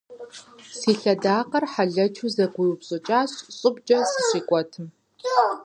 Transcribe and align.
Си 0.77 0.91
лъэдакъэр 0.99 1.65
хьэлэчу 1.71 2.27
зэгуиупщӏыкӏащ 2.35 3.31
щӏыбкӏэ 3.57 3.99
сщикӏуэтым. 4.11 4.87